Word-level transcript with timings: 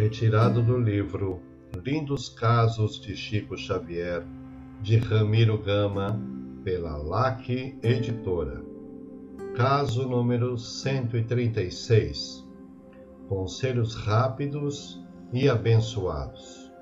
Retirado 0.00 0.62
do 0.62 0.78
livro 0.78 1.42
Lindos 1.84 2.30
Casos 2.30 2.98
de 2.98 3.14
Chico 3.14 3.54
Xavier, 3.54 4.24
de 4.80 4.96
Ramiro 4.96 5.58
Gama, 5.58 6.18
pela 6.64 6.96
LAC 6.96 7.76
Editora. 7.82 8.64
Caso 9.54 10.08
número 10.08 10.56
136. 10.56 12.42
Conselhos 13.28 13.94
rápidos 13.94 14.98
e 15.34 15.50
abençoados. 15.50 16.72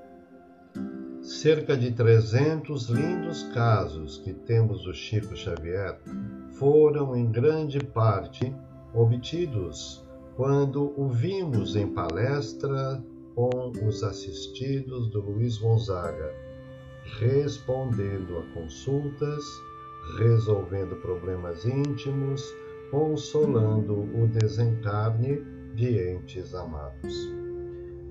Cerca 1.21 1.75
de 1.75 1.91
300 1.91 2.87
lindos 2.87 3.43
casos 3.53 4.19
que 4.19 4.31
temos 4.31 4.85
do 4.85 4.93
Chico 4.93 5.35
Xavier 5.35 5.99
foram, 6.53 7.13
em 7.17 7.29
grande 7.29 7.79
parte, 7.79 8.55
obtidos 8.93 10.08
quando 10.39 10.93
o 10.95 11.09
vimos 11.09 11.75
em 11.75 11.85
palestra 11.85 13.03
com 13.35 13.73
os 13.85 14.01
assistidos 14.03 15.09
do 15.09 15.19
Luiz 15.19 15.57
Gonzaga, 15.57 16.33
respondendo 17.19 18.37
a 18.37 18.53
consultas, 18.53 19.43
resolvendo 20.17 20.95
problemas 21.01 21.65
íntimos, 21.65 22.41
consolando 22.89 23.93
o 24.17 24.27
desencarne 24.27 25.41
de 25.75 26.13
entes 26.13 26.55
amados. 26.55 27.13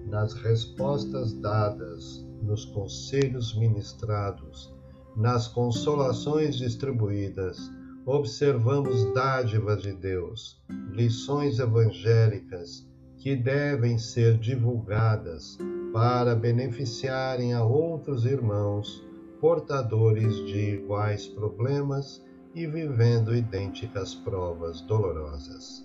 Nas 0.07 0.35
respostas 0.35 1.33
dadas, 1.33 2.27
nos 2.43 2.67
conselhos 2.67 3.57
ministrados, 3.57 4.71
nas 5.17 5.49
consolações 5.49 6.59
distribuídas, 6.59 7.59
observamos 8.07 9.05
dádivas 9.13 9.83
de 9.83 9.93
Deus, 9.93 10.63
lições 10.93 11.59
evangélicas 11.59 12.89
que 13.19 13.35
devem 13.37 13.99
ser 13.99 14.39
divulgadas 14.39 15.59
para 15.93 16.35
beneficiarem 16.35 17.55
a 17.55 17.65
outros 17.65 18.25
irmãos 18.25 19.05
portadores 19.41 20.35
de 20.47 20.75
iguais 20.75 21.27
problemas 21.27 22.25
e 22.55 22.67
vivendo 22.67 23.35
idênticas 23.35 24.15
provas 24.15 24.81
dolorosas. 24.83 25.85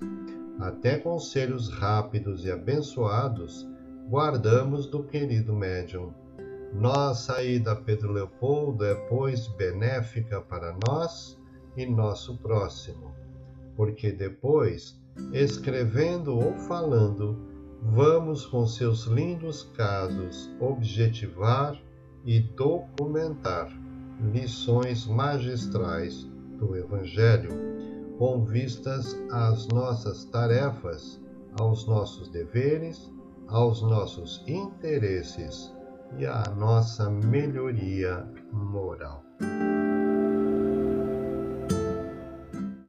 Até 0.60 0.98
conselhos 0.98 1.70
rápidos 1.70 2.46
e 2.46 2.52
abençoados 2.52 3.68
guardamos 4.10 4.88
do 4.88 5.04
querido 5.04 5.54
médium. 5.54 6.14
Nossa 6.74 7.44
ida 7.44 7.74
a 7.74 7.76
Pedro 7.76 8.12
Leopoldo 8.12 8.84
é, 8.84 8.96
pois, 8.96 9.48
benéfica 9.50 10.42
para 10.42 10.76
nós 10.88 11.40
e 11.76 11.86
nosso 11.86 12.38
próximo, 12.38 13.14
porque 13.76 14.12
depois, 14.12 15.00
escrevendo 15.32 16.38
ou 16.38 16.54
falando, 16.60 17.38
vamos 17.82 18.46
com 18.46 18.66
seus 18.66 19.06
lindos 19.06 19.64
casos 19.76 20.50
objetivar 20.60 21.80
e 22.26 22.40
documentar 22.40 23.70
lições 24.32 25.06
magistrais 25.06 26.30
do 26.58 26.76
Evangelho 26.76 27.52
com 28.18 28.46
vistas 28.46 29.18
às 29.32 29.68
nossas 29.68 30.24
tarefas, 30.26 31.20
aos 31.60 31.88
nossos 31.88 32.30
deveres, 32.30 33.12
aos 33.48 33.82
nossos 33.82 34.44
interesses 34.48 35.74
e 36.18 36.26
à 36.26 36.44
nossa 36.56 37.10
melhoria 37.10 38.26
moral. 38.52 39.33